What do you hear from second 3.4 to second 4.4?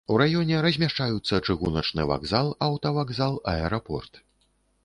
аэрапорт.